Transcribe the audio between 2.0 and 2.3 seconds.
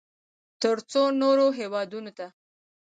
ته